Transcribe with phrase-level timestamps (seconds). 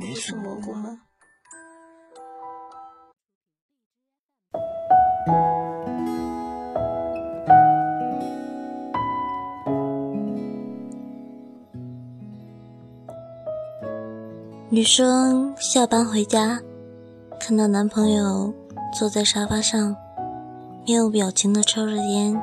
[0.00, 0.98] 你是蘑菇吗？
[14.70, 16.58] 女生下班回家，
[17.38, 18.54] 看到男朋友
[18.98, 19.94] 坐在沙发上，
[20.86, 22.42] 面无表情的抽着烟。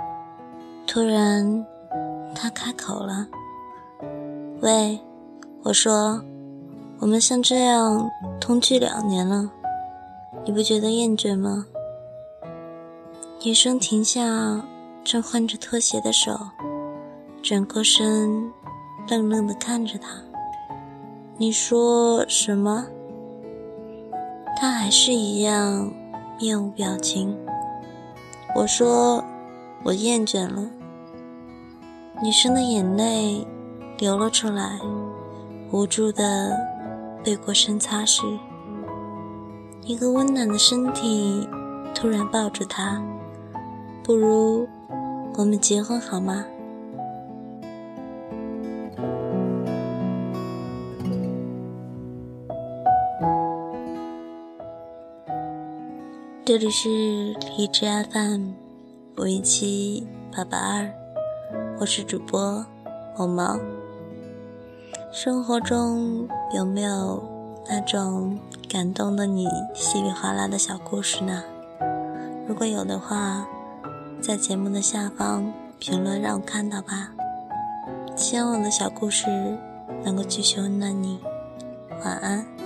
[0.86, 1.66] 突然，
[2.36, 3.28] 她开口了
[4.62, 5.00] ：“喂，
[5.64, 6.24] 我说。”
[7.00, 8.10] 我们像这样
[8.42, 9.50] 同居两年了，
[10.46, 11.66] 你不觉得厌倦吗？
[13.46, 14.66] 女生停下
[15.04, 16.36] 正换着拖鞋的手，
[17.44, 18.52] 转过身，
[19.08, 20.10] 愣愣地看着他。
[21.38, 22.88] 你说什么？
[24.60, 25.94] 他还是一样
[26.40, 27.38] 面无表情。
[28.56, 29.24] 我说
[29.84, 30.68] 我厌倦了。
[32.24, 33.46] 女生的眼泪
[34.00, 34.80] 流了出来，
[35.72, 36.58] 无助的。
[37.24, 38.40] 背过身擦拭，
[39.84, 41.48] 一个温暖的身体
[41.94, 43.04] 突然抱住他，
[44.04, 44.68] 不如
[45.38, 46.46] 我们结婚好吗？
[56.46, 56.88] 这里是
[57.58, 58.52] 荔枝 FM
[59.18, 60.90] 五一七八八二，
[61.78, 62.66] 我是主播
[63.18, 63.60] 毛毛。
[65.20, 67.24] 生活中有没有
[67.68, 68.38] 那种
[68.70, 71.44] 感动的你稀里哗啦的小故事呢？
[72.48, 73.48] 如果有的话，
[74.22, 77.10] 在节目的下方评论让我看到吧。
[78.16, 79.58] 希望我的小故事
[80.04, 81.20] 能够继续温暖你。
[82.06, 82.57] 晚安。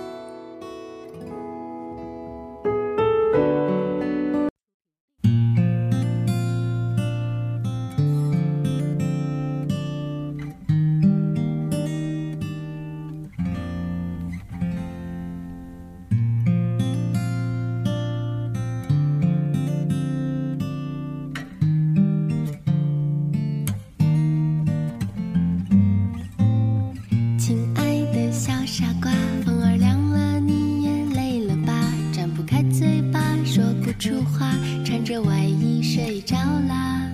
[35.12, 37.06] 着外衣睡着啦，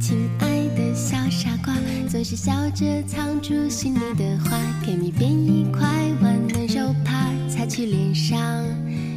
[0.00, 1.76] 亲爱的小傻瓜，
[2.08, 4.58] 总是笑着藏住心里的话。
[4.86, 5.86] 给你编一块
[6.22, 8.40] 温暖手帕，擦去脸上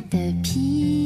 [0.10, 1.01] 的皮。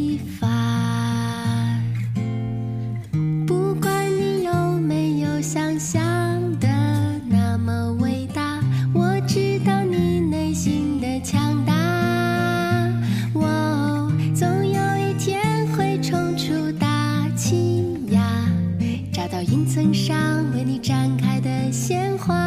[19.36, 22.45] 到云层上为你展开的鲜花。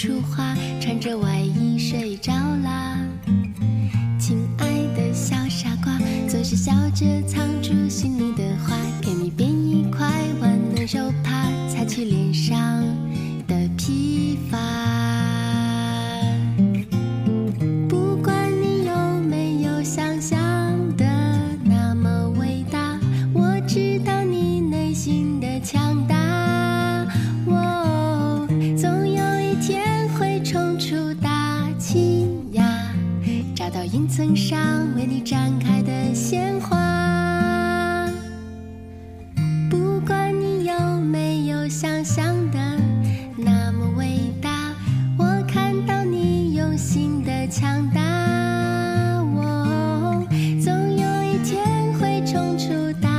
[0.00, 2.96] 出花，穿着外衣睡着啦。
[4.18, 4.66] 亲爱
[4.96, 5.92] 的小傻瓜，
[6.26, 8.74] 总是笑着藏住心里的话，
[30.80, 32.64] 出大气呀
[33.54, 34.58] 找到云层上
[34.96, 38.08] 为你绽开的鲜花。
[39.68, 42.58] 不管你有没有想象的
[43.36, 44.74] 那么伟大
[45.18, 48.00] 我看到你用心的强大
[49.36, 50.26] 哦
[50.64, 53.09] 总有一天会冲出大